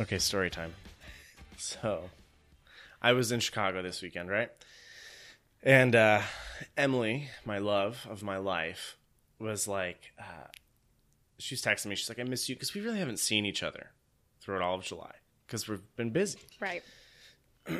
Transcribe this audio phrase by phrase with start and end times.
[0.00, 0.74] Okay, story time.
[1.58, 2.10] So,
[3.00, 4.50] I was in Chicago this weekend, right?
[5.62, 6.20] And uh,
[6.76, 8.98] Emily, my love of my life,
[9.38, 10.48] was like, uh,
[11.38, 11.94] she's texting me.
[11.96, 13.92] She's like, I miss you because we really haven't seen each other
[14.42, 15.14] throughout all of July
[15.46, 16.40] because we've been busy.
[16.60, 16.82] Right.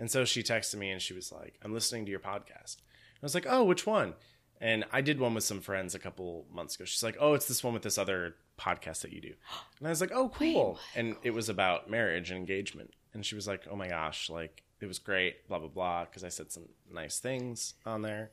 [0.00, 2.76] And so she texted me and she was like, I'm listening to your podcast.
[2.78, 4.14] I was like, oh, which one?
[4.58, 6.86] And I did one with some friends a couple months ago.
[6.86, 9.32] She's like, oh, it's this one with this other podcast that you do.
[9.78, 10.78] And I was like, oh, cool.
[10.94, 12.92] and it was about marriage and engagement.
[13.14, 16.22] And she was like, oh my gosh, like it was great, blah, blah, blah, because
[16.22, 18.30] I said some nice things on there.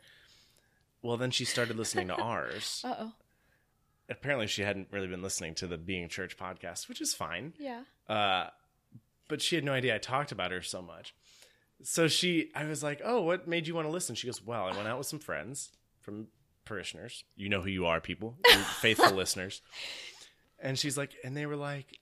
[1.01, 2.81] Well, then she started listening to ours.
[2.85, 3.11] Uh oh.
[4.09, 7.53] Apparently, she hadn't really been listening to the Being Church podcast, which is fine.
[7.59, 7.81] Yeah.
[8.07, 8.47] Uh,
[9.27, 11.13] but she had no idea I talked about her so much.
[11.83, 14.65] So she, I was like, "Oh, what made you want to listen?" She goes, "Well,
[14.65, 15.71] I went out with some friends
[16.01, 16.27] from
[16.65, 17.23] parishioners.
[17.35, 18.37] You know who you are, people,
[18.79, 19.61] faithful listeners."
[20.59, 21.99] And she's like, and they were like,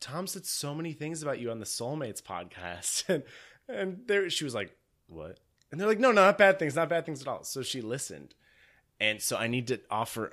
[0.00, 3.22] "Tom said so many things about you on the Soulmates podcast," and
[3.68, 5.38] and there she was like, "What?"
[5.70, 7.80] And they're like, "No, no, not bad things, not bad things at all." So she
[7.80, 8.34] listened,
[9.00, 10.32] and so I need to offer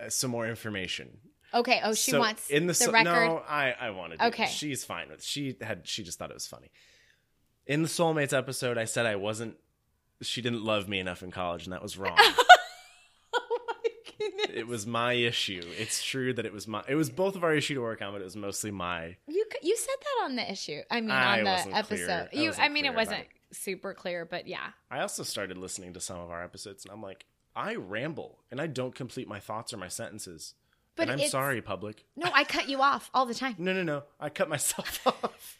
[0.00, 1.18] uh, some more information
[1.54, 1.80] Okay.
[1.82, 3.04] Oh, she so wants in the, the so- record.
[3.04, 4.20] No, I I wanted.
[4.20, 4.46] Okay.
[4.46, 5.22] she's fine with.
[5.22, 5.86] She had.
[5.86, 6.70] She just thought it was funny.
[7.66, 9.56] In the Soulmates episode, I said I wasn't.
[10.20, 12.16] She didn't love me enough in college, and that was wrong.
[14.58, 15.62] it was my issue.
[15.78, 16.82] It's true that it was my.
[16.88, 19.16] It was both of our issue to work on, but it was mostly my.
[19.26, 20.80] You you said that on the issue.
[20.90, 22.10] I mean, I on the wasn't clear.
[22.10, 22.28] episode.
[22.38, 22.52] I You.
[22.58, 24.70] I mean, it wasn't super clear, but yeah.
[24.90, 27.24] I also started listening to some of our episodes, and I'm like,
[27.56, 30.54] I ramble, and I don't complete my thoughts or my sentences.
[30.96, 32.04] But and I'm sorry, public.
[32.16, 33.54] No, I cut you off all the time.
[33.58, 34.02] No, no, no.
[34.18, 35.56] I cut myself off.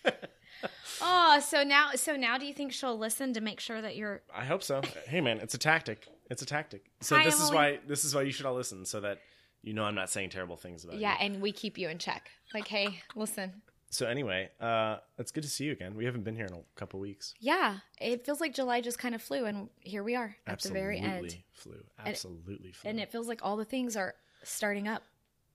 [1.00, 4.22] Oh, so now, so now, do you think she'll listen to make sure that you're?
[4.34, 4.80] I hope so.
[5.06, 6.08] Hey man, it's a tactic.
[6.30, 6.90] It's a tactic.
[7.00, 9.18] So Hi, this is why this is why you should all listen so that
[9.62, 11.18] you know I'm not saying terrible things about Yeah, you.
[11.26, 12.30] and we keep you in check.
[12.54, 13.62] Like, hey, listen.
[13.90, 15.94] So anyway, uh it's good to see you again.
[15.96, 17.34] We haven't been here in a couple weeks.
[17.40, 20.80] Yeah, it feels like July just kind of flew, and here we are at Absolutely
[20.80, 21.84] the very end, Absolutely flew.
[22.06, 22.90] Absolutely flew.
[22.90, 25.02] and it feels like all the things are starting up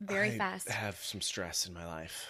[0.01, 0.69] very I fast.
[0.69, 2.28] I have some stress in my life.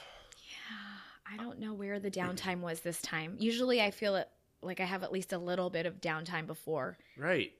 [0.49, 3.37] Yeah, I don't know where the downtime was this time.
[3.39, 4.27] Usually, I feel it
[4.61, 6.97] like I have at least a little bit of downtime before.
[7.17, 7.51] Right.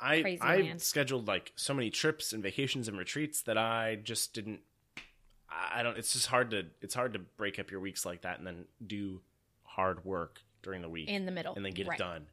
[0.00, 0.78] I Crazy I, man.
[0.78, 4.60] scheduled like so many trips and vacations and retreats that I just didn't
[5.48, 8.38] I don't it's just hard to it's hard to break up your weeks like that
[8.38, 9.20] and then do
[9.62, 11.98] hard work during the week in the middle and then get Right.
[11.98, 12.26] it done.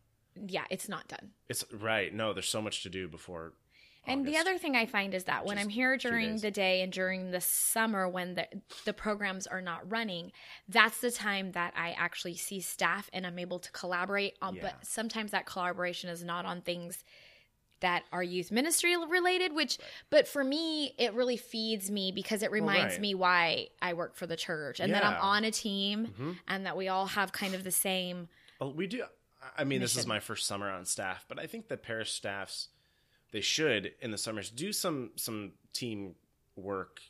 [0.48, 1.32] Yeah, it's not done.
[1.48, 2.12] It's right.
[2.14, 3.54] No, there's so much to do before.
[4.06, 6.92] And the other thing I find is that when I'm here during the day and
[6.92, 8.48] during the summer when the
[8.84, 10.34] the programs are not running,
[10.68, 14.62] that's the time that I actually see staff and I'm able to collaborate on Yeah.
[14.64, 17.06] but sometimes that collaboration is not on things
[17.84, 19.78] that are youth ministry related which
[20.10, 23.02] but for me it really feeds me because it reminds right.
[23.02, 26.38] me why I work for the church and that I'm on a team Mhm.
[26.48, 28.30] and that we all have kind of the same
[28.60, 29.04] Well, we do.
[29.58, 32.70] I mean, this is my first summer on staff, but I think the parish staffs
[33.32, 36.16] they should in the summers do some some team
[36.56, 37.02] work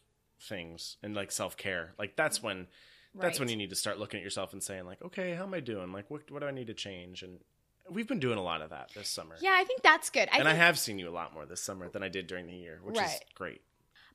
[0.41, 1.93] things and like self care.
[1.99, 2.67] Like that's when
[3.15, 5.53] that's when you need to start looking at yourself and saying like, okay, how am
[5.53, 5.91] I doing?
[5.91, 7.21] Like, what what do I need to change?
[7.21, 7.39] And
[7.89, 9.35] we've been doing a lot of that this summer.
[9.41, 10.29] Yeah, I think that's good.
[10.31, 12.27] I and think I have seen you a lot more this summer than I did
[12.27, 13.61] during the year, which is great.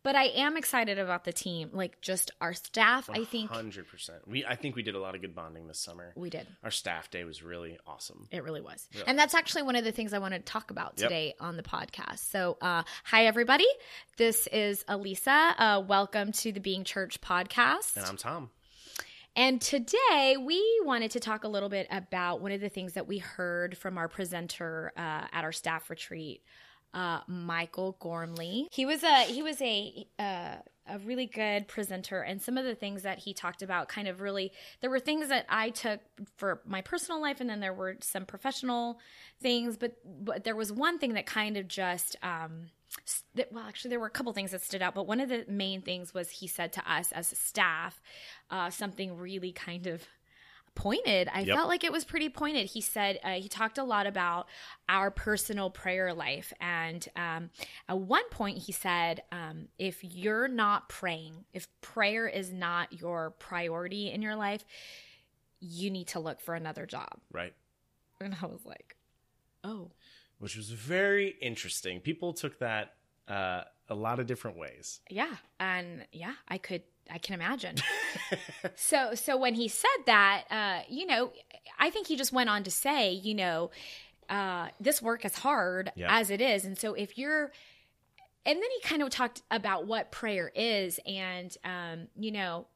[0.04, 3.10] But I am excited about the team, like just our staff.
[3.12, 4.18] I think hundred percent.
[4.28, 6.12] We I think we did a lot of good bonding this summer.
[6.16, 6.46] we did.
[6.62, 8.28] Our staff day was really awesome.
[8.30, 8.88] It really was.
[8.92, 9.02] Yeah.
[9.08, 11.08] And that's actually one of the things I want to talk about Yep.
[11.08, 12.20] today on the podcast.
[12.30, 13.66] So, uh, hi, everybody.
[14.16, 15.54] This is Alissa.
[15.58, 17.96] Uh, welcome to the Being Church podcast.
[17.96, 18.50] And I'm Tom.
[19.36, 23.06] And today we wanted to talk a little bit about one of the things that
[23.06, 26.42] we heard from our presenter uh, at our staff retreat,
[26.92, 28.68] uh, Michael Gormley.
[28.72, 30.56] He was a he was a uh,
[30.88, 34.20] a really good presenter, and some of the things that he talked about kind of
[34.20, 36.00] really there were things that I took
[36.36, 38.98] for my personal life, and then there were some professional
[39.40, 42.16] things, but but there was one thing that kind of just.
[42.22, 42.70] Um,
[43.52, 45.82] well, actually, there were a couple things that stood out, but one of the main
[45.82, 48.00] things was he said to us as a staff
[48.50, 50.06] uh, something really kind of
[50.74, 51.28] pointed.
[51.32, 51.56] I Yep.
[51.56, 52.66] felt like it was pretty pointed.
[52.66, 54.46] He said uh, he talked a lot about
[54.88, 57.50] our personal prayer life, and um,
[57.88, 63.30] at one point he said, um, "If you're not praying, if prayer is not your
[63.38, 64.64] priority in your life,
[65.60, 67.54] you need to look for another job." Right.
[68.20, 68.96] And I was like,
[69.64, 69.90] "Oh,
[70.38, 72.00] which was very interesting.
[72.00, 72.94] People took that
[73.28, 75.00] uh, a lot of different ways.
[75.10, 76.82] yeah," and yeah, I could.
[77.10, 77.76] I can imagine.
[78.76, 81.32] so so when he said that uh you know
[81.78, 83.70] i think he just went on to say you know
[84.28, 87.50] uh this work is hard as it is and so if you're
[88.44, 92.66] and then he kind of talked about what prayer is and um you know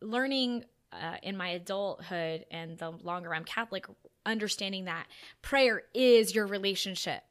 [0.00, 3.86] learning uh, in my adulthood and the longer I'm Catholic,
[4.26, 5.06] understanding that
[5.40, 7.22] prayer is your relationship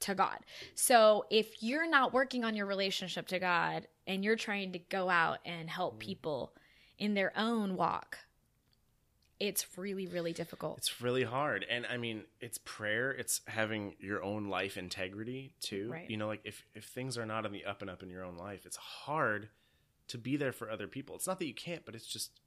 [0.00, 0.38] to God.
[0.74, 5.08] So if you're not working on your relationship to God and you're trying to go
[5.08, 6.52] out and help people
[6.98, 8.18] in their own walk,
[9.38, 10.78] it's really, really difficult.
[10.78, 11.66] It's really hard.
[11.68, 15.90] And I mean, it's prayer, it's having your own life integrity too.
[15.92, 16.08] Right.
[16.08, 18.24] You know, like if, if things are not on the up and up in your
[18.24, 19.50] own life, it's hard
[20.08, 21.16] to be there for other people.
[21.16, 22.40] It's not that you can't, but it's just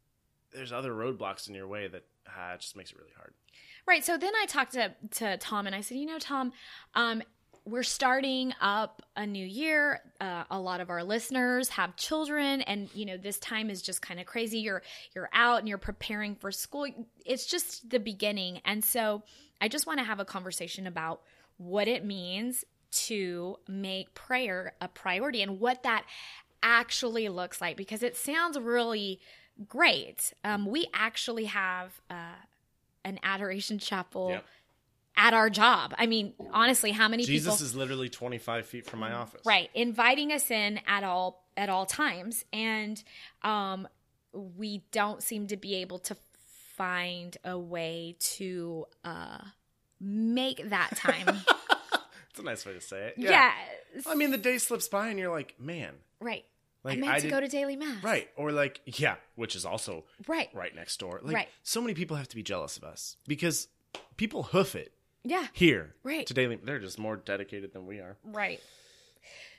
[0.52, 3.34] there's other roadblocks in your way that ah, it just makes it really hard.
[3.88, 4.04] Right.
[4.04, 6.52] So then I talked to, to Tom and I said, you know, Tom,
[6.96, 7.24] um,
[7.66, 10.02] we're starting up a new year.
[10.20, 14.02] Uh, a lot of our listeners have children, and you know this time is just
[14.02, 14.60] kind of crazy.
[14.60, 14.82] You're
[15.14, 16.88] you're out and you're preparing for school.
[17.26, 19.24] It's just the beginning, and so
[19.62, 21.22] I just want to have a conversation about
[21.58, 26.06] what it means to make prayer a priority and what that
[26.64, 29.20] actually looks like because it sounds really
[29.68, 30.34] great.
[30.44, 32.34] Um, we actually have uh,
[33.06, 34.46] an adoration chapel Yep.
[35.18, 35.94] at our job.
[35.98, 39.42] I mean, honestly, how many people Jesus people is literally 25 feet from my office.
[39.46, 43.04] right inviting us in at all at all times and
[43.44, 43.88] um
[44.32, 46.16] we don't seem to be able to
[46.76, 49.40] find a way to uh
[50.00, 51.28] make that time
[52.30, 53.16] It's a nice way to say it.
[53.18, 53.52] yeah,
[54.08, 56.46] I mean, the day slips by and you're like, man, right
[56.84, 58.30] like i meant to did- go to daily mass Right.
[58.36, 61.20] Or like, yeah, which is also right right next door.
[61.24, 61.50] Like, Right.
[61.64, 63.68] so many people have to be jealous of us because
[64.18, 64.94] people hoof it
[65.24, 65.96] yeah here.
[66.04, 66.26] Right.
[66.28, 68.18] To daily, they're just more dedicated than we are.
[68.24, 68.62] Right.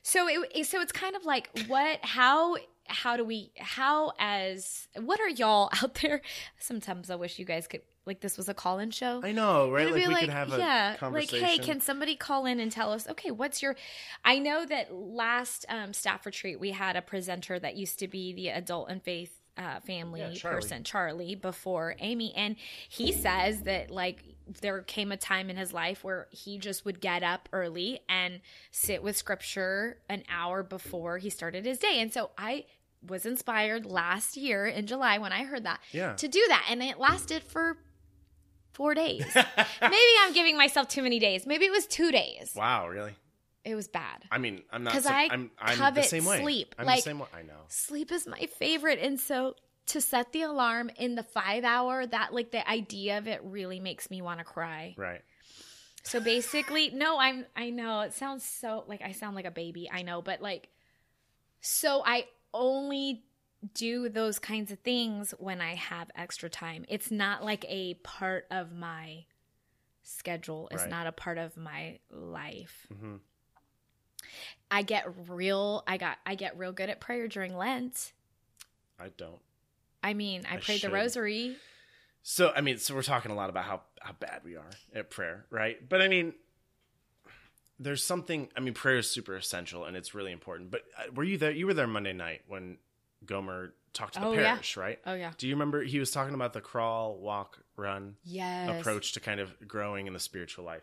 [0.02, 2.56] So it so it's kind of like what how
[2.90, 6.20] how do we how as what are y'all out there?
[6.58, 9.20] Sometimes I wish you guys could like this was a call in show.
[9.22, 9.90] I know, right?
[9.90, 13.08] Like we could have a yeah, like hey, can somebody call in and tell us?
[13.08, 13.76] Okay, what's your?
[14.24, 18.32] I know that last um, staff retreat we had a presenter that used to be
[18.32, 20.54] the adult and faith uh, family Yeah, Charlie.
[20.56, 22.56] person, Charlie, before Amy, and
[22.88, 24.24] he says that like
[24.60, 28.40] there came a time in his life where he just would get up early and
[28.72, 32.64] sit with scripture an hour before he started his day, and so I
[33.06, 36.14] was inspired last year in July when I heard that Yeah.
[36.14, 37.76] to do that, and it lasted for
[38.72, 39.24] four days.
[39.34, 41.46] Maybe I'm giving myself too many days.
[41.46, 42.52] Maybe it was two days.
[42.54, 43.14] wow, really?
[43.64, 44.24] It was bad.
[44.30, 44.94] I mean, I'm not.
[44.94, 46.40] 'Cause so- I I'm, I'm the covet same way.
[46.40, 46.74] sleep.
[46.78, 47.26] I'm Like- the same way.
[47.34, 47.60] I know.
[47.68, 48.98] Sleep is my favorite.
[49.00, 49.54] And so
[49.86, 53.78] to set the alarm in the five hour, that like the idea of it really
[53.80, 54.94] makes me want to cry.
[54.96, 55.20] Right.
[56.04, 59.90] So basically, no, I'm, I know it sounds so like I sound like a baby.
[59.92, 60.68] I know, but like,
[61.60, 63.24] so I only
[63.74, 66.84] do those kinds of things when I have extra time.
[66.88, 69.24] It's not like a part of my
[70.02, 70.68] schedule.
[70.70, 70.90] It's Right.
[70.90, 72.86] not a part of my life.
[72.92, 73.16] hmm
[74.70, 78.12] I get real I got I get real good at prayer during Lent.
[78.98, 79.40] I don't.
[80.02, 80.90] I mean, I, I prayed should.
[80.90, 81.56] the rosary.
[82.22, 85.10] So I mean, so we're talking a lot about how how bad we are at
[85.10, 85.86] prayer, right?
[85.86, 86.34] But I mean,
[87.80, 88.48] there's something.
[88.56, 90.70] I mean, prayer is super essential and it's really important.
[90.70, 91.50] But uh, were you there?
[91.50, 92.76] You were there Monday night when
[93.24, 94.52] Gomer talked to the Oh, yeah.
[94.52, 94.98] parish, right?
[95.06, 95.32] Oh yeah.
[95.36, 98.78] Do you remember he was talking about the crawl, walk, run Yes.
[98.80, 100.82] approach to kind of growing in the spiritual life?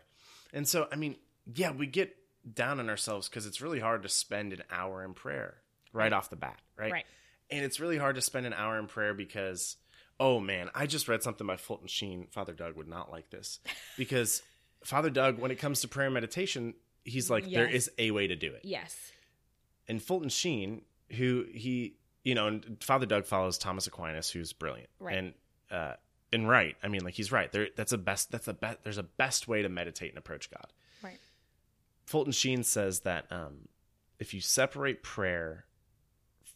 [0.52, 1.16] And so, I mean,
[1.54, 2.14] yeah, we get
[2.52, 5.56] down on ourselves because it's really hard to spend an hour in prayer
[5.92, 6.92] right off the bat, right?
[6.92, 7.04] Right.
[7.50, 9.76] And it's really hard to spend an hour in prayer because,
[10.20, 12.26] oh man, I just read something by Fulton Sheen.
[12.30, 13.58] Father Doug would not like this
[13.96, 14.42] because
[14.84, 16.74] Father Doug, when it comes to prayer and meditation,
[17.08, 17.74] he's like, there Yes.
[17.88, 18.60] is a way to do it.
[18.64, 19.12] Yes.
[19.88, 24.90] And Fulton Sheen, who he, you know, and Father Doug follows Thomas Aquinas, who's brilliant
[25.00, 25.16] Right.
[25.16, 25.34] and
[25.70, 25.94] uh,
[26.32, 26.76] and right.
[26.82, 27.50] I mean, like he's right.
[27.50, 28.30] There, that's a best.
[28.30, 28.78] That's a best.
[28.82, 30.66] There's a best way to meditate and approach God.
[31.02, 31.18] Right.
[32.04, 33.68] Fulton Sheen says that um,
[34.18, 35.64] if you separate prayer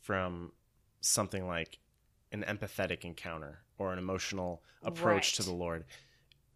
[0.02, 0.52] from
[1.00, 1.78] something like
[2.32, 5.85] an empathetic encounter or an emotional approach to the Lord,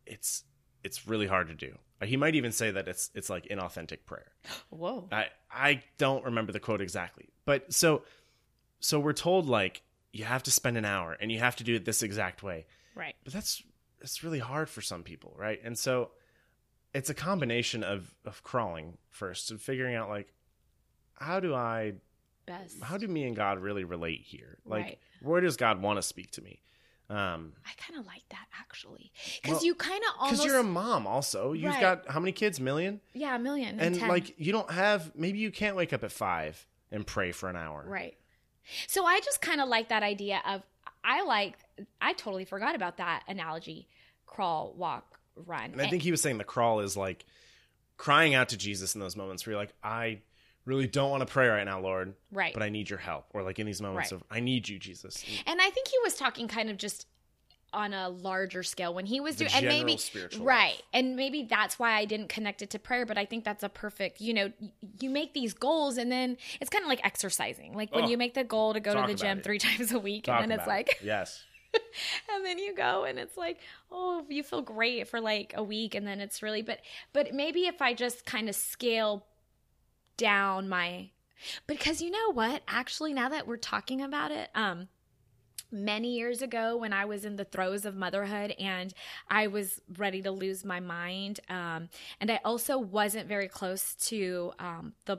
[0.06, 0.44] it's
[0.86, 1.76] it's really hard to do.
[2.04, 4.32] He might even say that it's it's like inauthentic prayer.
[4.70, 5.08] Whoa.
[5.12, 8.02] I I don't remember the quote exactly, but so
[8.80, 11.74] so we're told like you have to spend an hour and you have to do
[11.74, 13.14] it this exact way, Right.
[13.24, 13.62] but that's
[14.00, 15.60] that's really hard for some people, right?
[15.64, 16.10] And so
[16.94, 20.32] it's a combination of of crawling first and figuring out like
[21.14, 21.94] how do I
[22.46, 22.80] Best.
[22.82, 24.58] how do me and God really relate here?
[24.66, 24.98] Like Right.
[25.22, 26.60] where does God want to speak to me?
[27.08, 30.64] Um I kind of like that actually, because Well, you kind of because you're a
[30.64, 31.52] mom also.
[31.52, 31.80] You've Right.
[31.80, 32.58] got how many kids?
[32.60, 33.00] Million?
[33.14, 34.08] yeah a million And 10.
[34.08, 37.56] like you don't have maybe you can't wake up at 5 and pray for an
[37.56, 37.84] hour.
[37.86, 38.16] right.
[38.88, 40.62] So I just kind of like that idea of
[41.04, 41.54] I like
[42.00, 43.86] I totally forgot about that analogy:
[44.26, 45.70] crawl, walk, run.
[45.72, 47.24] And I think he was saying the crawl is like
[47.96, 50.22] crying out to Jesus in those moments where you're like, I
[50.66, 52.52] really don't want to pray right now, Lord, Right.
[52.52, 53.26] but I need your help.
[53.32, 54.20] Or like in these moments Right.
[54.20, 55.24] of I need you, Jesus.
[55.46, 57.06] And I think he was talking kind of just
[57.72, 60.82] on a larger scale when he was The doing and maybe spiritual right life.
[60.94, 63.68] and maybe that's why i didn't connect it to prayer but i think that's a
[63.68, 64.50] perfect you know
[65.00, 68.16] you make these goals and then it's kind of like exercising like when Oh, you
[68.16, 69.44] make the goal to go to the gym it.
[69.44, 70.70] three times a week Talk and then it's it.
[70.70, 71.42] like yes,
[72.32, 73.58] and then you go and it's like
[73.90, 76.80] oh you feel great for like a week and then it's really but
[77.12, 79.26] but maybe if i just kind of scale
[80.16, 81.10] down my
[81.66, 82.62] because you know what?
[82.66, 84.88] Actually now that we're talking about it um
[85.72, 88.94] many years ago when i was in the throes of motherhood and
[89.28, 91.88] i was ready to lose my mind um
[92.20, 95.18] and i also wasn't very close to um the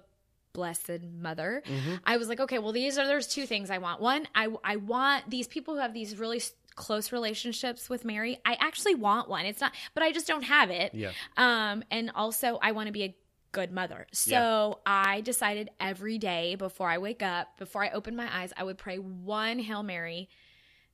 [0.53, 1.61] blessed mother
[2.05, 4.01] i was like okay well these are there's two things i want.
[4.01, 6.41] One i i want these people who have these really
[6.75, 9.45] close relationships with mary i actually want one.
[9.45, 10.95] It's not but i just don't have it.
[10.95, 13.15] Yeah, um, and also I want to be a
[13.51, 14.07] good mother.
[14.11, 18.63] So I decided every day before I wake up, before I open my eyes, I
[18.63, 20.29] would pray one Hail Mary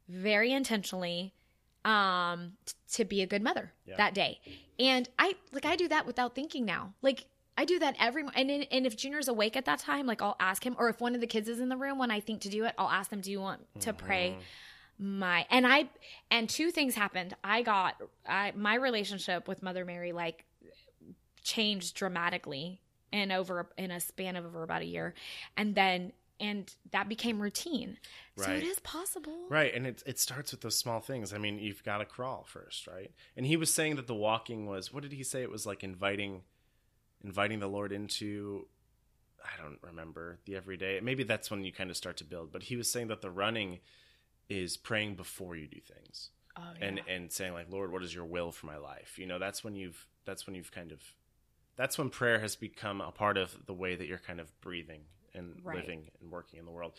[0.07, 1.33] very intentionally
[1.85, 3.97] um t- to be a good mother Yeah.
[3.97, 4.39] that day.
[4.79, 6.93] And I like I do that without thinking now.
[7.01, 7.25] Like
[7.57, 10.37] I do that every and then- and if Junior's awake at that time, like I'll
[10.39, 12.41] ask him or if one of the kids is in the room when I think
[12.41, 14.37] to do it, I'll ask them, "Do you want to pray?"
[14.99, 15.89] my and i
[16.29, 20.45] and two things happened i got I, my relationship with mother mary like
[21.43, 22.79] changed dramatically
[23.11, 25.13] in over in a span of over about a year
[25.57, 27.97] and then and that became routine
[28.37, 29.73] so it is possible right.
[29.73, 31.33] And it it starts with those small things.
[31.33, 33.11] I mean, you've got to crawl first, right?
[33.37, 35.43] And he was saying that the walking was what did he say?
[35.43, 36.41] It was like inviting,
[37.23, 38.65] inviting the Lord into.
[39.43, 40.99] I don't remember the everyday.
[41.01, 42.51] Maybe that's when you kind of start to build.
[42.51, 43.79] But he was saying that the running
[44.49, 46.31] is praying before you do things.
[46.57, 49.39] oh, and and saying like lord what is your will for my life you know
[49.39, 51.01] that's when you've that's when you've kind of
[51.75, 55.01] that's when prayer has become a part of the way that you're kind of breathing
[55.33, 55.77] and Right.
[55.77, 56.93] living and working in the world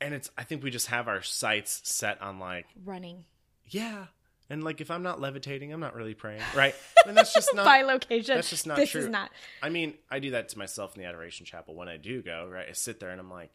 [0.00, 3.24] and it's i think we just have our sights set on like running
[3.66, 4.06] yeah
[4.50, 6.74] and like if i'm not levitating i'm not really praying right
[7.06, 9.02] and that's just not by location that's just not this true.
[9.02, 9.30] is not
[9.62, 12.46] I mean, I do that to myself in the Adoration Chapel when I do go,
[12.50, 12.66] right?
[12.68, 13.50] I sit there and I'm like,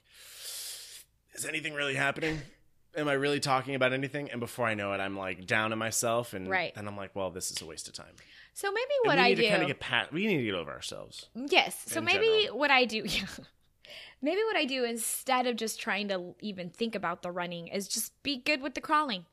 [1.35, 2.39] is anything really happening?
[3.00, 4.29] Am I really talking about anything?
[4.32, 6.74] And before I know it, I'm like down on myself, and Right.
[6.75, 8.13] then I'm like, well, this is a waste of time.
[8.53, 10.12] so maybe And what we i need do to kind of get pat.
[10.13, 11.27] We need to get over ourselves.
[11.34, 11.82] Yes.
[11.88, 12.60] So in maybe general.
[12.60, 13.25] what I do, yeah.
[14.22, 17.88] Maybe what I do instead of just trying to even think about the running is
[17.88, 19.25] just be good with the crawling.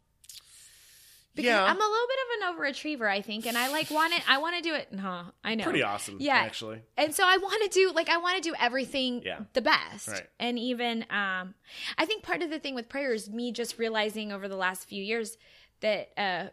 [1.36, 4.14] Because yeah, I'm a little bit of an overachiever, I think, and I like want
[4.14, 4.22] it.
[4.28, 4.90] I want to do it.
[4.90, 5.64] No, I know.
[5.64, 6.16] pretty awesome.
[6.18, 6.34] Yeah.
[6.36, 6.80] actually.
[6.96, 9.40] And so I want to do like I want to do everything Yeah.
[9.52, 10.08] the best.
[10.08, 10.26] Right.
[10.40, 11.54] And even um
[11.98, 14.88] I think part of the thing with prayer is me just realizing over the last
[14.88, 15.36] few years
[15.80, 16.48] that uh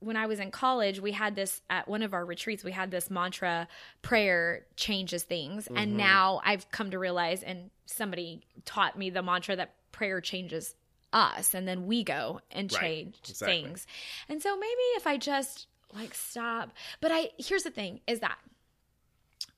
[0.00, 2.90] when I was in college, we had this at one of our retreats, we had
[2.90, 3.66] this mantra
[4.02, 5.64] prayer changes things.
[5.64, 5.76] Mm-hmm.
[5.78, 10.74] And now I've come to realize and somebody taught me the mantra that prayer changes
[11.16, 12.80] us and then we go and Right.
[12.80, 13.62] change Exactly.
[13.62, 13.86] things.
[14.28, 16.70] And so maybe if I just like stop,
[17.00, 18.38] but I here's the thing is that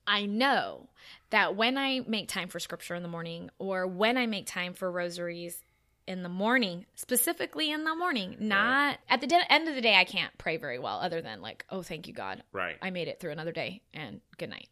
[0.07, 0.89] I know
[1.29, 4.73] that when I make time for scripture in the morning or when I make time
[4.73, 5.63] for rosaries
[6.07, 9.95] in the morning, specifically in the morning, not at the de- end of the day,
[9.95, 12.41] I can't pray very well other than like, oh, thank you, God.
[12.51, 12.77] Right.
[12.81, 14.69] I made it through another day and good night.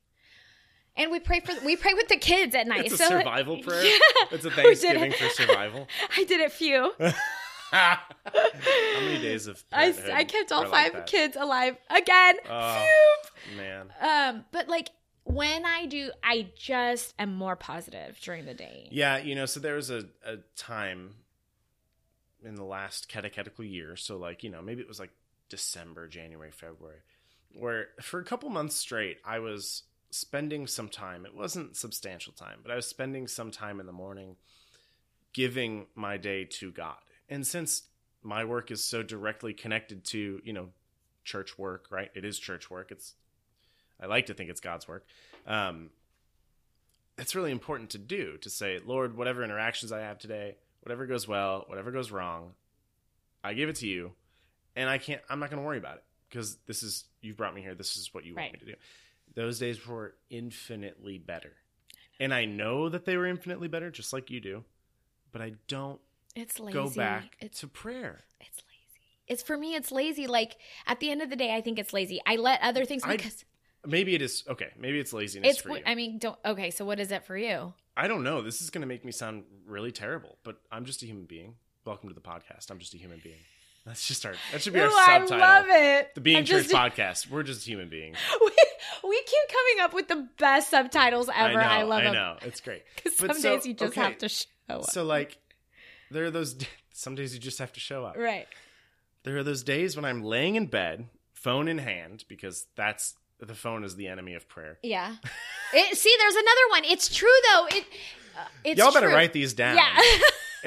[0.98, 2.86] And we pray for we pray with the kids at night.
[2.86, 3.86] It's a so survival prayer.
[3.86, 3.98] Yeah.
[4.32, 5.88] It's a Thanksgiving for survival.
[6.18, 6.92] I did it few.
[7.72, 8.00] How
[8.96, 12.36] many days of I, I kept all are like five kids alive again.
[12.50, 12.86] Oh.
[13.56, 13.88] Man.
[14.02, 14.90] Um, but like
[15.28, 18.88] when I do, I just am more positive during the day.
[18.92, 21.16] Yeah, you know, so there was a, a time
[22.44, 25.12] in the last catechetical year, so like, you know, maybe it was like
[25.50, 27.00] December, January, February,
[27.54, 31.26] where for a couple months straight, I was spending some time.
[31.26, 34.36] It wasn't substantial time, but I was spending some time in the morning
[35.34, 36.98] giving my day to God.
[37.30, 37.84] And since
[38.24, 40.70] my work is so directly connected to, you know,
[41.24, 42.10] church work, right?
[42.16, 42.92] It is church work.
[42.92, 43.14] It's
[44.00, 45.06] I like to think it's God's work.
[45.46, 45.90] Um,
[47.18, 51.28] it's really important to do to say, Lord, whatever interactions I have today, whatever goes
[51.28, 52.54] well, whatever goes wrong,
[53.44, 54.14] I give it to you,
[54.76, 55.22] and I can't.
[55.30, 57.76] I'm not going to worry about it because this is you've brought me here.
[57.76, 58.44] This is what you Right.
[58.44, 58.78] want me to do.
[59.38, 61.54] Those days were infinitely better,
[62.20, 64.64] and I know that they were infinitely better, just like you do,
[65.32, 66.02] but I don't
[66.36, 66.74] It's lazy.
[66.74, 68.22] go back It's to prayer.
[68.42, 69.00] it's lazy.
[69.28, 69.76] It's for me.
[69.76, 70.26] It's lazy.
[70.26, 72.20] Like at the end of the day, I think it's lazy.
[72.26, 73.20] I let other things I-
[73.86, 74.72] Maybe it is okay.
[74.76, 75.62] Maybe it's laziness it's.
[75.62, 75.84] for you.
[75.86, 76.40] I mean, don't.
[76.44, 77.76] Okay, so what is it for you?
[77.96, 78.42] I don't know.
[78.42, 81.58] This is going to make me sound really terrible, but I'm just a human being.
[81.86, 82.72] Welcome to the podcast.
[82.72, 83.38] I'm just a human being.
[83.88, 84.34] That's just our.
[84.52, 85.40] That should be our Ooh, I subtitle.
[85.40, 86.14] love it.
[86.14, 87.30] The Being Church just- podcast.
[87.30, 88.18] We're just human beings.
[88.42, 88.52] we,
[89.10, 91.58] we keep coming up with the best subtitles ever.
[91.60, 91.88] I I, know.
[91.88, 92.14] love I them.
[92.14, 92.36] know.
[92.42, 92.84] It's great.
[92.98, 94.02] Because some so- days you just okay.
[94.02, 94.84] have to show up.
[94.92, 95.38] So like,
[96.12, 96.56] there are those.
[96.92, 98.18] Some days you just have to show up.
[98.18, 98.48] right.
[99.22, 103.54] There are those days when I'm laying in bed, phone in hand, because that's the
[103.54, 104.80] phone is the enemy of prayer.
[104.82, 105.16] Yeah.
[105.74, 106.86] It, see, there's another one.
[106.86, 107.68] It's true though.
[107.68, 107.86] It.
[108.36, 109.16] Uh, it's Y'all better true.
[109.16, 109.76] write these down.
[109.78, 110.02] Yeah.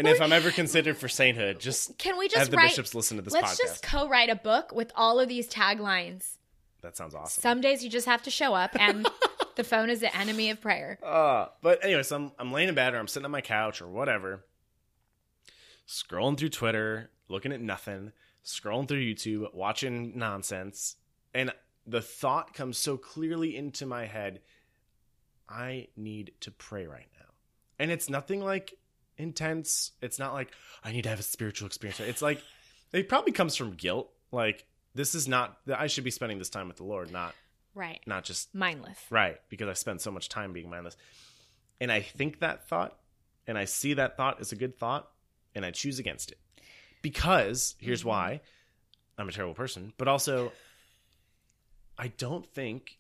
[0.00, 2.70] And if I'm ever considered for sainthood, just Can we just have the write?
[2.70, 3.58] bishops listen to this let's podcast.
[3.58, 6.36] just co-write a book with all of these taglines.
[6.80, 7.42] That sounds awesome.
[7.42, 9.06] Some days you just have to show up, and
[9.56, 10.98] the phone is the enemy of prayer.
[11.04, 13.82] Uh, but anyway, so I'm, I'm laying in bed or I'm sitting on my couch
[13.82, 14.46] or whatever,
[15.86, 20.96] scrolling through Twitter, looking at nothing, scrolling through YouTube, watching nonsense,
[21.34, 21.52] and
[21.86, 24.40] the thought comes so clearly into my head
[25.48, 27.26] I need to pray right now.
[27.78, 28.74] And it's nothing like
[29.20, 29.92] intense.
[30.02, 30.52] It's not like
[30.84, 32.00] I need to have a spiritual experience.
[32.00, 32.42] It's like
[32.92, 34.10] it probably comes from guilt.
[34.32, 37.34] Like this is not I should be spending this time with the Lord, not
[37.74, 38.00] Right.
[38.06, 38.98] not just Mindless.
[39.10, 40.96] Right, because I spend so much time being mindless.
[41.80, 42.98] And I think that thought,
[43.46, 45.08] and I see that thought as a good thought,
[45.54, 46.38] and I choose against it.
[47.00, 48.06] Because, here's Mhm.
[48.06, 48.40] why
[49.16, 50.52] I'm a terrible person, but also,
[51.96, 52.98] I don't think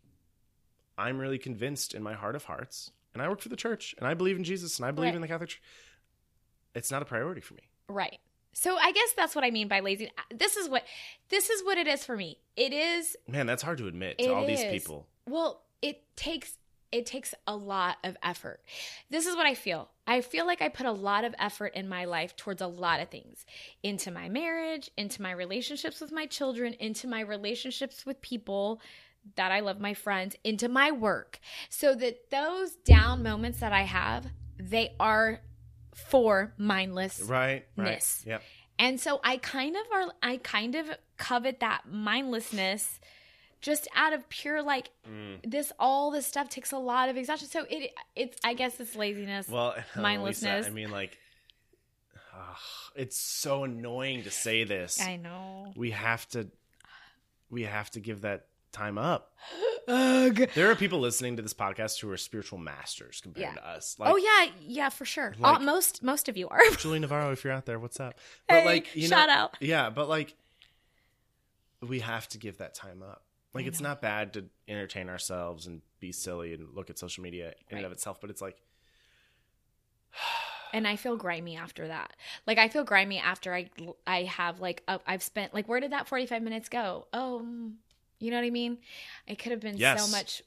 [0.96, 2.90] I'm really convinced in my heart of hearts.
[3.12, 5.16] And I work for the church, and I believe in Jesus, and I believe Right.
[5.16, 5.62] in the Catholic Church.
[6.74, 7.62] It's not a priority for me.
[7.88, 8.18] Right.
[8.52, 10.10] So I guess that's what I mean by lazy.
[10.34, 10.84] This is what
[11.28, 12.38] this is what it is for me.
[12.56, 15.06] It is Man, that's hard to admit to all these people.
[15.26, 16.58] well, it takes
[16.92, 18.60] it takes a lot of effort.
[19.10, 19.90] This is what I feel.
[20.06, 23.00] I feel like I put a lot of effort in my life towards a lot
[23.00, 23.46] of things.
[23.84, 28.80] Into my marriage, into my relationships with my children, into my relationships with people
[29.36, 31.38] that I love, my friends, into my work.
[31.68, 34.26] So that those down moments that I have,
[34.58, 35.40] they are
[36.08, 37.66] for mindless Right?
[37.76, 38.04] Right.
[38.26, 38.42] Yep.
[38.78, 42.98] And so I kind of are I kind of covet that mindlessness
[43.60, 45.40] just out of pure like Mm.
[45.50, 47.48] this all this stuff takes a lot of exhaustion.
[47.48, 49.48] So it it's I guess it's laziness.
[49.48, 50.64] Well, Mindlessness.
[50.66, 51.18] Lisa, I mean, like,
[52.34, 52.56] ugh,
[52.96, 55.00] it's so annoying to say this.
[55.00, 55.72] I know.
[55.76, 56.48] we have to,
[57.50, 59.32] we have to give that time up.
[59.88, 60.48] Ugh.
[60.54, 63.54] There are people listening to this podcast who are spiritual masters compared Yeah.
[63.54, 63.96] to us.
[63.98, 65.34] Like, oh yeah, yeah, for sure.
[65.38, 66.60] like- Uh, most most of you are.
[66.78, 68.14] Julie Navarro, if you're out there, what's up?
[68.48, 69.56] But Hey, like, you shout know, out.
[69.60, 70.34] yeah, but like,
[71.80, 73.24] we have to give that time up.
[73.52, 77.54] Like, it's not bad to entertain ourselves and be silly and look at social media
[77.68, 78.56] in and of itself, but it's like,
[80.72, 82.14] and I feel grimy after that.
[82.46, 83.70] Like I feel grimy after I
[84.06, 87.06] I have like i I've spent like where did that 45 minutes go?
[87.12, 87.72] Oh, mm,
[88.20, 88.78] you know what I mean?
[89.26, 90.04] It could have been Yes.
[90.04, 90.42] so much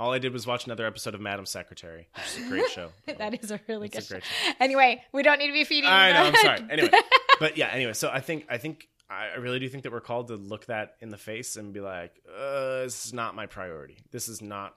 [0.00, 2.90] all I did was watch another episode of Madam Secretary, which is a great show.
[3.06, 4.52] that is a really It's good a great show.
[4.60, 5.88] Anyway, we don't need to be feeding.
[5.88, 6.24] I know.
[6.24, 6.60] I'm sorry.
[6.68, 6.90] Anyway,
[7.40, 7.68] but yeah.
[7.68, 10.66] Anyway, so I think I think I really do think that we're called to look
[10.66, 13.98] that in the face and be like, uh, "This is not my priority.
[14.10, 14.74] This is not.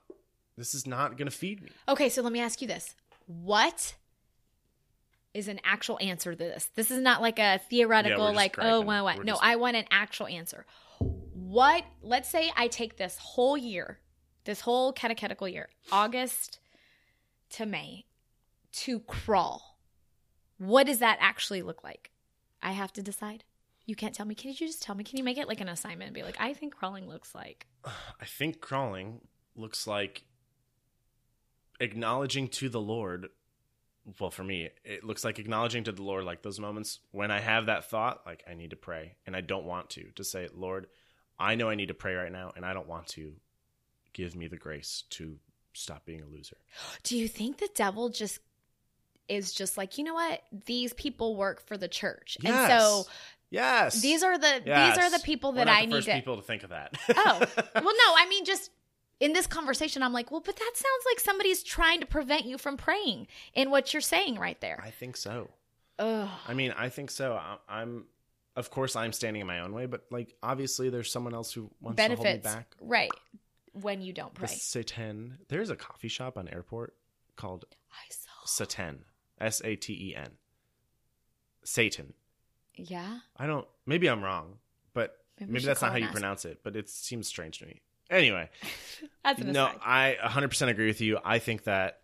[0.55, 2.93] This is not going to feed me." okay, so let me ask you this:
[3.25, 3.95] What
[5.33, 6.69] is an actual answer to this?
[6.75, 9.17] This is not like a theoretical, just like, oh, what?
[9.23, 10.65] No, just- I want an actual answer.
[11.47, 11.85] What?
[12.01, 13.99] Let's say I take this whole year,
[14.43, 16.59] this whole catechetical year, August
[17.51, 18.05] to May,
[18.73, 19.79] to crawl.
[20.57, 22.11] What does that actually look like?
[22.61, 23.45] I have to decide.
[23.85, 24.35] You can't tell me.
[24.35, 25.05] Can you just tell me?
[25.05, 27.65] Can you make it like an assignment and be like, I think crawling looks like.
[27.85, 29.21] I think crawling
[29.55, 30.23] looks like
[31.79, 33.29] acknowledging to the Lord.
[34.19, 37.39] Well, for me, it looks like acknowledging to the Lord, like those moments when I
[37.39, 40.49] have that thought, like I need to pray, and I don't want to, to say,
[40.53, 40.87] Lord,
[41.39, 43.33] I know I need to pray right now, and I don't want to.
[44.13, 45.37] Give me the grace to
[45.73, 46.57] stop being a loser.
[47.03, 48.39] Do you think the devil just
[49.29, 50.41] is just like, you know what?
[50.65, 52.37] These people work for the church.
[52.43, 53.05] And so
[53.51, 54.95] yes, these are the Yes.
[54.97, 56.97] these are the people that I the need to people to think of that.
[57.09, 57.39] Oh.
[57.75, 58.71] Well, no, I mean just
[59.19, 62.57] in this conversation I'm like, well, but that sounds like somebody's trying to prevent you
[62.57, 64.81] from praying in what you're saying right there.
[64.83, 65.49] I think so.
[65.99, 66.29] Ugh.
[66.47, 67.33] I mean, I think so.
[67.33, 68.05] I, I'm,
[68.57, 71.71] of course, I'm standing in my own way, but like, obviously, there's someone else who
[71.79, 72.43] wants to hold me Benefits.
[72.53, 72.75] back.
[72.81, 73.11] Right.
[73.73, 74.47] When you don't The pray.
[74.49, 75.37] Satan.
[75.47, 76.95] There's a coffee shop on airport
[77.35, 78.45] called I saw.
[78.45, 79.05] Satan.
[79.39, 80.31] S A T E N.
[81.63, 82.13] Satan.
[82.75, 83.19] Yeah.
[83.37, 83.67] I don't.
[83.85, 84.57] Maybe I'm wrong,
[84.93, 86.13] but Maybe maybe that's not how you ask.
[86.13, 86.59] pronounce it.
[86.63, 87.81] But it seems strange to me.
[88.09, 88.49] Anyway,
[89.23, 89.79] That's an no, aside.
[89.83, 91.19] I 100% agree with you.
[91.23, 91.99] I think that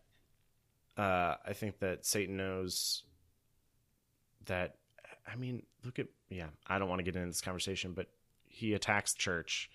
[0.98, 3.04] uh I think that Satan knows
[4.46, 4.76] that
[5.26, 8.08] I mean, look at yeah, I don't want to get into this conversation, but
[8.48, 9.70] he attacks church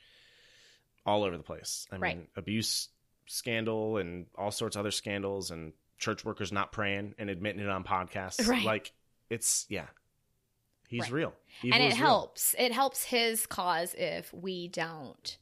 [1.07, 1.87] all over the place.
[1.91, 2.17] I Right.
[2.19, 2.89] mean, abuse
[3.27, 7.69] scandal and all sorts of other scandals and church workers not praying and admitting it
[7.69, 8.47] on podcasts.
[8.47, 8.65] Right.
[8.65, 8.93] Like
[9.31, 9.87] it's yeah.
[10.89, 11.13] He's Right.
[11.13, 11.35] real.
[11.63, 12.07] Evil and it is real.
[12.09, 12.55] helps.
[12.59, 15.39] It helps his cause if we don't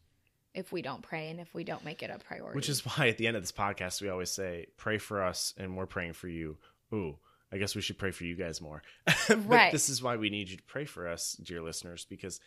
[0.55, 2.57] if we don't pray and if we don't make it a priority.
[2.57, 5.53] Which is why at the end of this podcast we always say, "Pray for us,
[5.59, 6.57] and we're praying for you."
[6.95, 7.19] Ooh,
[7.53, 8.83] I guess we should pray for you guys more.
[9.29, 9.73] Right.
[9.73, 12.41] This is why we need you to pray for us, dear listeners, because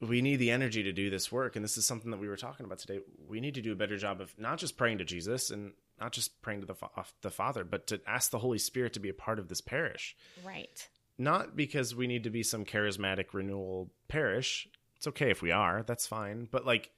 [0.00, 2.36] we need the energy to do this work, and this is something that we were
[2.36, 3.00] talking about today.
[3.28, 6.12] We need to do a better job of not just praying to Jesus and not
[6.12, 6.74] just praying to the
[7.22, 10.16] the Father, but to ask the Holy Spirit to be a part of this parish.
[10.44, 10.88] right.
[11.18, 14.68] Not because we need to be some charismatic renewal parish.
[14.96, 15.82] It's okay if we are.
[15.82, 16.46] That's fine.
[16.50, 16.90] But like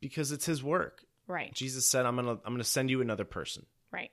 [0.00, 1.04] because it's his work.
[1.28, 1.54] Right.
[1.54, 4.10] Jesus said, "I'm gonna I'm gonna send you another person." Right.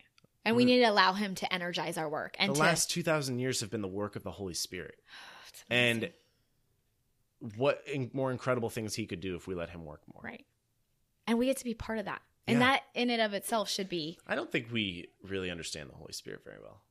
[0.50, 3.04] And we need to allow him to energize our work and the to last two
[3.04, 5.00] thousand years have been the work of the Holy Spirit,
[5.70, 6.12] and
[7.56, 10.22] what in, more incredible things he could do if we let him work more.
[10.24, 10.46] right.
[11.28, 12.22] And we get to be part of that.
[12.48, 12.66] And Yeah.
[12.72, 16.14] that in and of itself should be I don't think we really understand the Holy
[16.14, 16.82] Spirit very well.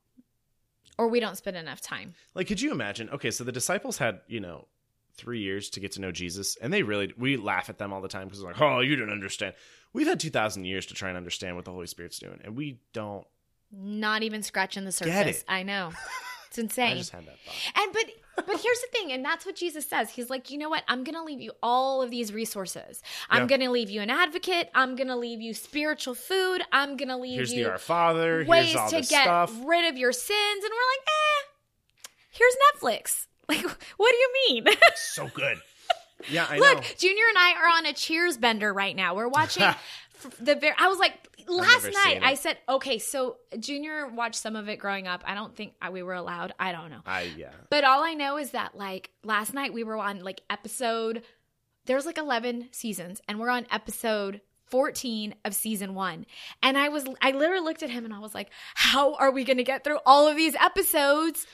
[0.96, 2.14] or we don't spend enough time.
[2.34, 3.10] Like, could you imagine?
[3.10, 4.66] Okay, so the disciples had you know
[5.14, 8.00] three years to get to know Jesus, and they really we laugh at them all
[8.00, 9.54] the time because it's like, oh, you didn't understand.
[9.92, 12.56] We've had two thousand years to try and understand what the Holy Spirit's doing, and
[12.56, 13.26] we don't.
[13.72, 15.14] Not even scratching the surface.
[15.14, 15.44] Get it.
[15.48, 15.90] I know.
[16.48, 16.96] It's I insane.
[16.96, 17.82] just had that thought.
[17.82, 18.04] And but
[18.46, 20.10] but here's the thing, and that's what Jesus says.
[20.10, 20.84] He's like, you know what?
[20.88, 23.02] I'm gonna leave you all of these resources.
[23.28, 23.56] I'm Yeah.
[23.58, 24.70] gonna leave you an advocate.
[24.74, 26.62] I'm gonna leave you spiritual food.
[26.72, 28.44] I'm gonna leave Here's you the Our Father.
[28.46, 29.52] ways Here's all to get stuff.
[29.64, 30.64] rid of your sins.
[30.64, 33.26] And we're like, eh, here's Netflix.
[33.50, 33.64] Like,
[33.96, 34.74] what do you mean?
[34.94, 35.58] so good.
[36.28, 36.82] Yeah, I Look, know.
[36.98, 39.14] Junior and I are on a Cheers bender right now.
[39.14, 39.62] We're watching
[40.40, 40.74] the very.
[40.78, 41.14] I was like
[41.46, 42.20] last night.
[42.22, 45.22] I said, okay, so Junior watched some of it growing up.
[45.26, 46.52] I don't think we were allowed.
[46.58, 47.00] I don't know.
[47.06, 47.52] I yeah.
[47.70, 51.22] But all I know is that like last night we were on like episode.
[51.86, 56.26] There's like 11 seasons, and we're on episode 14 of season one.
[56.62, 59.44] And I was, I literally looked at him and I was like, how are we
[59.44, 61.46] going to get through all of these episodes?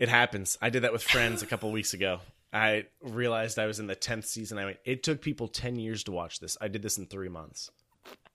[0.00, 0.58] It happens.
[0.60, 2.20] I did that with friends a couple weeks ago.
[2.52, 4.58] I realized I was in the tenth season.
[4.58, 4.78] I went.
[4.84, 6.56] It took people ten years to watch this.
[6.60, 7.70] I did this in three months.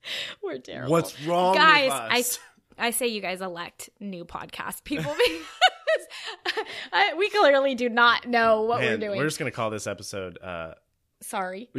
[0.42, 0.90] We're terrible.
[0.92, 1.90] What's wrong, guys?
[2.16, 2.38] with
[2.78, 2.86] I?
[2.86, 6.06] I say you guys elect new podcast people because
[6.92, 9.18] I, we clearly do not know what Man, we're doing.
[9.18, 10.38] we're just gonna call this episode.
[10.42, 10.74] Uh,
[11.20, 11.68] sorry.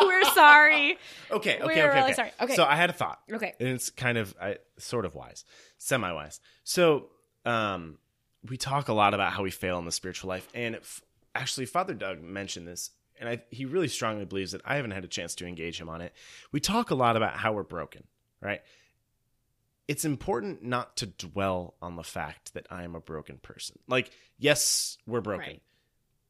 [0.00, 0.98] we're sorry.
[1.30, 2.12] okay, okay, We're okay, really okay.
[2.14, 2.30] sorry.
[2.40, 2.54] Okay.
[2.54, 3.54] So I had a thought, Okay.
[3.58, 5.44] and it's kind of I, sort of wise,
[5.78, 6.40] semi wise.
[6.64, 7.06] So,
[7.44, 7.98] um,
[8.48, 11.02] we talk a lot about how we fail in the spiritual life, and f-
[11.34, 15.04] actually, Father Doug mentioned this, and I, he really strongly believes that I haven't had
[15.04, 16.12] a chance to engage him on it.
[16.52, 18.04] We talk a lot about how we're broken,
[18.40, 18.60] right?
[19.88, 23.78] It's important not to dwell on the fact that I am a broken person.
[23.86, 25.62] Like, yes, we're broken, Right.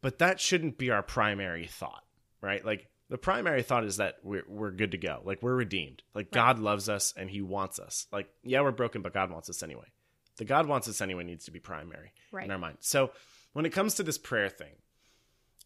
[0.02, 2.04] but that shouldn't be our primary thought,
[2.42, 2.64] right?
[2.64, 5.20] Like, the primary thought is that we're we're good to go.
[5.24, 6.02] Like we're redeemed.
[6.12, 8.08] Like God loves us and He wants us.
[8.10, 9.86] Like yeah, we're broken, but God wants us anyway.
[10.38, 12.44] The God wants us anyway needs to be primary Right.
[12.44, 12.78] in our mind.
[12.80, 13.12] So
[13.52, 14.74] when it comes to this prayer thing,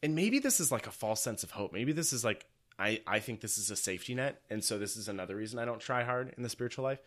[0.03, 1.73] and maybe this is like a false sense of hope.
[1.73, 2.47] Maybe this is like
[2.79, 5.65] I I think this is a safety net, and so this is another reason I
[5.65, 7.01] don't try hard in the spiritual life.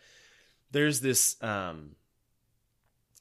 [0.70, 1.96] There's this um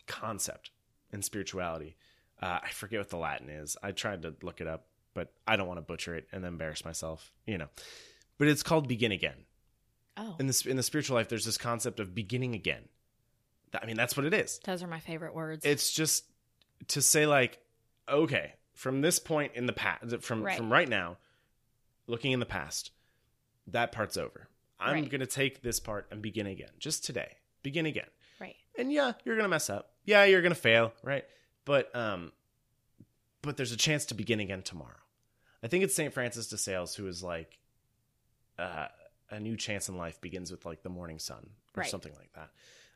[0.07, 0.71] concept
[1.11, 1.95] in spirituality.
[2.41, 3.77] Uh, I forget what the Latin is.
[3.81, 6.83] I tried to look it up, but I don't want to butcher it and embarrass
[6.83, 7.67] myself, you know.
[8.37, 9.45] But it's called begin again.
[10.17, 12.83] Oh, In the in the spiritual life, there's this concept of beginning again.
[13.81, 14.59] I mean, that's what it is.
[14.65, 15.65] those are my favorite words.
[15.65, 16.25] It's just
[16.89, 17.59] to say like,
[18.07, 20.57] okay, from this point in the past, from Right.
[20.57, 21.17] from right now,
[22.07, 22.91] looking in the past,
[23.67, 24.47] that part's over.
[24.79, 25.09] I'm Right.
[25.09, 27.37] gonna take this part and begin again, just today.
[27.61, 28.09] Begin again.
[28.39, 28.55] right.
[28.77, 29.93] And yeah, you're gonna mess up.
[30.05, 31.25] Yeah, you're gonna fail, right?
[31.65, 32.33] But um,
[33.41, 34.99] but there's a chance to begin again tomorrow.
[35.61, 37.59] I think it's Saint Francis de Sales who is like,
[38.57, 38.87] uh,
[39.29, 41.89] a new chance in life begins with like the morning sun or Right.
[41.89, 42.51] something like that.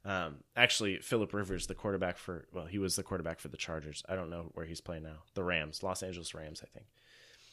[0.07, 4.03] Um, actually, Philip Rivers, the quarterback for well, he was the quarterback for the Chargers.
[4.07, 5.17] I don't know where he's playing now.
[5.33, 6.85] The Rams, Los Angeles Rams, I think.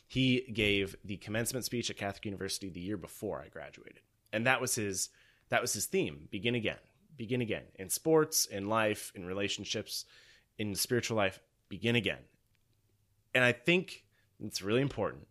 [0.06, 4.60] He gave the commencement speech at Catholic University the year before I graduated, and that
[4.60, 5.08] was his
[5.48, 6.78] that was his theme: begin again,
[7.16, 10.04] begin again in sports, in life, in relationships,
[10.56, 11.40] in spiritual life.
[11.68, 12.20] Begin again,
[13.34, 14.04] and I think
[14.38, 15.26] it's really important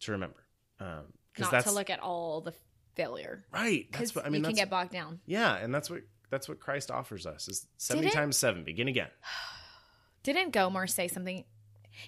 [0.00, 0.44] to remember
[0.78, 1.02] because
[1.40, 2.52] Not that's to look at all the
[2.94, 3.84] failure right.
[3.90, 4.42] because That's what I mean.
[4.42, 5.18] you can get bogged down.
[5.26, 8.12] yeah, and that's what that's what Christ offers us is seventy it?
[8.12, 8.64] times seven.
[8.64, 9.08] Begin again.
[10.22, 11.44] Didn't Gomer say something?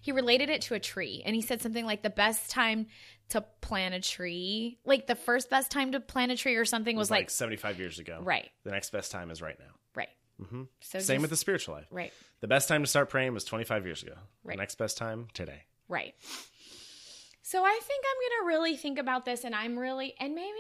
[0.02, 2.86] He related it to a tree, and he said something like the best time
[3.30, 6.96] to plant a tree, like the first best time to plant a tree or something
[6.96, 8.20] was, was like, like seventy five years ago.
[8.22, 9.72] right, The next best time is right now.
[9.96, 10.08] right.
[10.40, 10.62] Mm-hmm.
[10.80, 11.86] So Same just- with the spiritual life.
[11.90, 14.14] right, The best time to start praying was 25 years ago.
[14.44, 14.56] Right.
[14.56, 15.62] The next best time today.
[15.88, 16.14] right.
[17.42, 20.56] So I think I'm gonna really think about this, and I'm really, and maybe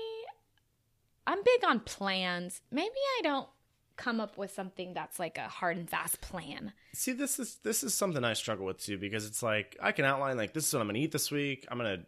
[1.26, 2.60] I'm big on plans.
[2.70, 3.48] Maybe I don't
[3.96, 6.72] come up with something that's like a hard and fast plan.
[6.94, 10.04] See, this is this is something I struggle with too because it's like I can
[10.04, 11.66] outline like this is what I'm gonna eat this week.
[11.70, 12.04] I'm gonna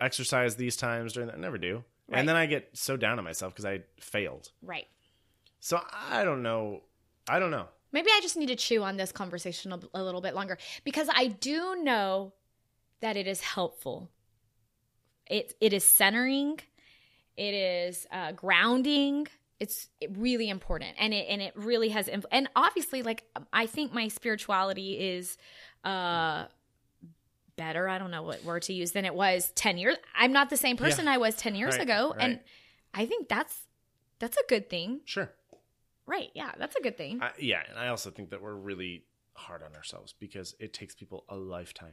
[0.00, 1.36] exercise these times during that.
[1.36, 2.18] I never do, Right.
[2.18, 4.50] and then I get so down on myself because I failed.
[4.62, 4.86] Right.
[5.60, 6.82] So I don't know.
[7.28, 7.66] I don't know.
[7.92, 11.08] Maybe I just need to chew on this conversation a, a little bit longer because
[11.12, 12.32] I do know
[13.00, 14.10] that it is helpful.
[15.26, 16.60] It it is centering,
[17.36, 19.26] it is uh, grounding.
[19.58, 22.08] It's really important, and it and it really has.
[22.08, 25.38] Inf- and obviously, like I think my spirituality is
[25.84, 26.46] uh
[27.56, 27.88] better.
[27.88, 29.96] I don't know what word to use than it was ten years.
[30.14, 32.40] I'm not the same person I was ten years Right, ago, and.
[32.98, 33.54] I think that's
[34.20, 35.30] that's a good thing, Sure.
[36.06, 36.30] right?
[36.34, 37.20] Yeah, that's a good thing.
[37.20, 40.94] I, yeah, and I also think that we're really hard on ourselves because it takes
[40.94, 41.92] people a lifetime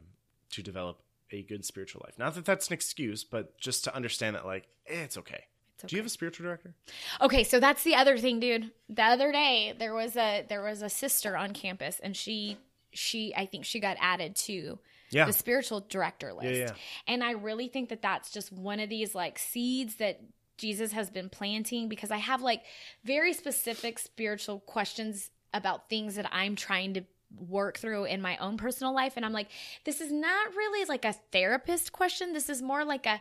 [0.52, 1.02] to develop
[1.34, 2.18] a good spiritual life.
[2.18, 5.46] Not that that's an excuse, but just to understand that like eh, it's okay.
[5.76, 6.74] It's Do you have a spiritual director?
[7.22, 8.72] Okay, so that's the other thing, dude.
[8.90, 12.58] The other day there was a there was a sister on campus and she
[12.92, 14.78] she I think she got added to
[15.10, 15.26] Yeah.
[15.26, 16.60] the spiritual director list.
[16.60, 16.72] yeah.
[17.08, 20.22] And I really think that that's just one of these like seeds that
[20.58, 22.62] Jesus has been planting because I have like
[23.04, 27.04] very specific spiritual questions about things that I'm trying to
[27.38, 29.14] work through in my own personal life.
[29.16, 29.50] And I'm like
[29.84, 32.34] this is not really like a therapist question.
[32.34, 33.20] This is more like a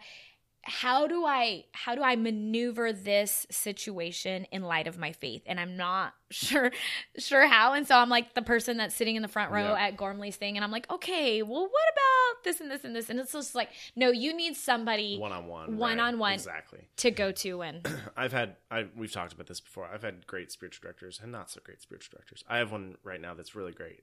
[0.64, 5.42] how do I how do I maneuver this situation in light of my faith?
[5.46, 6.70] And I'm not sure
[7.18, 7.72] sure how.
[7.72, 9.86] And so I'm like the person that's sitting in the front row Yeah.
[9.88, 13.10] at Gormley's thing, and I'm like, okay, well, what about this and this and this?
[13.10, 15.76] And it's just like, no, you need somebody One on one.
[15.76, 16.32] One-on-one.
[16.34, 16.88] Exactly.
[16.98, 19.88] to go to and I've had I we've talked about this before.
[19.92, 22.44] I've had great spiritual directors and not so great spiritual directors.
[22.48, 24.00] I have one right now that's really great.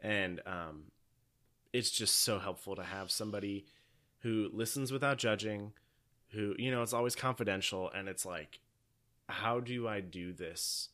[0.00, 0.84] And um
[1.72, 3.64] it's just so helpful to have somebody
[4.20, 5.72] who listens without judging,
[6.32, 8.60] who you know, it's always confidential and it's like
[9.28, 10.88] how do I do this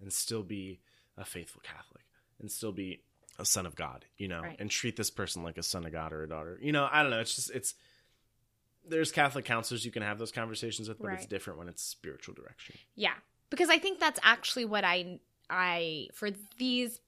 [0.00, 0.80] and still be
[1.16, 2.04] a faithful Catholic
[2.40, 3.02] and still be
[3.38, 4.56] a son of God, you know, Right.
[4.58, 6.58] and treat this person like a son of God or a daughter.
[6.62, 7.74] You know, I don't know, it's just it's
[8.88, 12.34] there's Catholic counselors you can have those conversations with, but it's different when it's spiritual
[12.34, 12.74] direction.
[12.96, 13.14] Yeah,
[13.48, 17.00] because I think that's actually what I I for these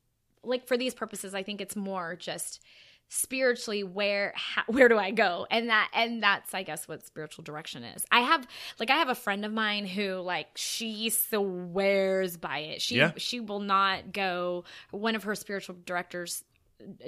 [0.43, 2.61] like for these purposes I think it's more just
[3.09, 7.45] spiritually where how, where do I go and that and that's I guess what spiritual
[7.45, 8.05] direction is.
[8.11, 8.47] I have
[8.79, 12.83] like I have a friend of mine who like she swears by it.
[12.83, 13.13] She Yeah.
[13.17, 16.43] she will not go one of her spiritual directors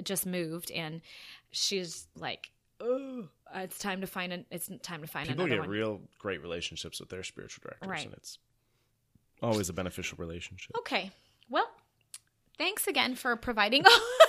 [0.03, 1.01] just moved and
[1.51, 5.61] she's like oh it's time to find an it's time to find People another get
[5.61, 5.69] one.
[5.69, 8.05] real great relationships with their spiritual directors, Right.
[8.05, 8.37] and it's
[9.41, 10.75] always a beneficial relationship.
[10.79, 11.11] Okay.
[11.49, 11.69] Well,
[12.57, 13.83] thanks again for providing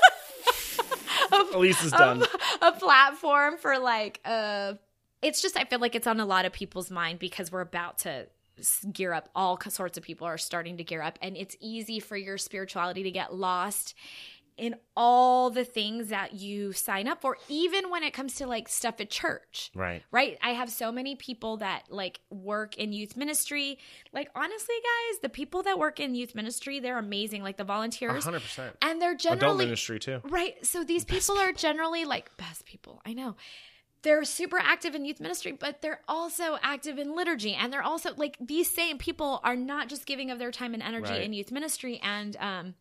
[1.55, 2.22] Elise is done.
[2.62, 4.74] a platform for like uh
[5.22, 7.98] it's just I feel like it's on a lot of people's mind because we're about
[7.98, 8.27] to
[8.92, 12.16] gear up all sorts of people are starting to gear up and it's easy for
[12.16, 13.94] your spirituality to get lost
[14.59, 18.68] in all the things that you sign up for even when it comes to like
[18.68, 20.03] stuff at church Right.
[20.11, 20.37] right?
[20.42, 23.79] I have so many people that like work in youth ministry.
[24.12, 27.42] Like honestly, guys, the people that work in youth ministry, they're amazing.
[27.42, 28.75] Like the volunteers, hundred percent.
[28.83, 30.21] and they're generally Adult ministry too.
[30.25, 30.55] right.
[30.66, 33.01] So these people are generally like best people.
[33.07, 33.37] I know.
[34.02, 37.54] They're super active in youth ministry, but they're also active in liturgy.
[37.54, 40.82] And they're also like these same people are not just giving of their time and
[40.82, 41.22] energy Right.
[41.22, 41.98] in youth ministry.
[42.02, 42.74] And um,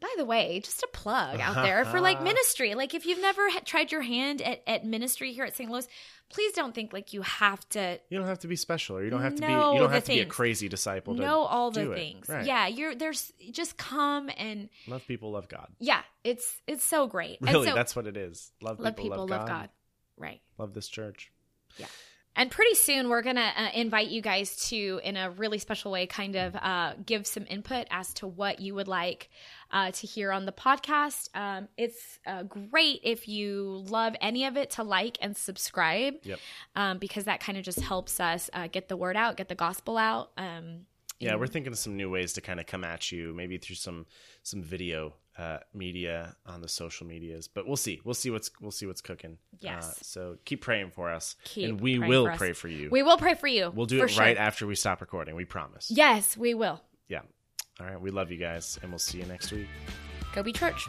[0.00, 2.74] by the way, just a plug out there for like ministry.
[2.74, 5.70] Like if you've never ha- tried your hand at, at ministry here at St.
[5.70, 5.86] Louis,
[6.30, 9.10] please don't think like you have to You don't have to be special, or you
[9.10, 9.46] don't have to be.
[9.52, 11.14] You don't have to be a crazy disciple.
[11.14, 12.28] To know all the things.
[12.28, 12.44] Right.
[12.44, 15.68] Yeah, you're there's just come and Love people, love God.
[15.78, 17.40] yeah, it's it's so great.
[17.40, 18.50] And Really, so- that's what it is.
[18.60, 19.68] Love, love people, people, love God.
[20.16, 20.40] Right.
[20.58, 21.30] Love this church.
[21.78, 21.86] Yeah.
[22.38, 25.90] And pretty soon we're going to uh, invite you guys to, in a really special
[25.90, 29.30] way, kind of uh, give some input as to what you would like
[29.70, 31.34] uh, to hear on the podcast.
[31.34, 36.38] Um, it's uh, great if you love any of it to like and subscribe Yep.
[36.74, 39.54] um, because that kind of just helps us uh, get the word out, get the
[39.54, 40.32] gospel out.
[40.36, 40.80] Um,
[41.18, 43.76] Yeah, we're thinking of some new ways to kind of come at you, maybe through
[43.76, 44.04] some
[44.42, 47.48] some video uh, media on the social medias.
[47.48, 48.00] But we'll see.
[48.04, 49.38] We'll see what's we'll see what's cooking.
[49.60, 49.88] Yes.
[49.88, 52.88] Uh, so keep praying for us, Keep and we will for pray for you.
[52.90, 53.72] we will pray for you.
[53.74, 54.22] we'll do it sure.
[54.24, 55.34] right after we stop recording.
[55.34, 55.90] We promise.
[55.90, 56.80] Yes, we will.
[57.08, 57.20] Yeah.
[57.80, 58.00] All right.
[58.00, 59.68] We love you guys, and we'll see you next week.
[60.34, 60.86] Go be church.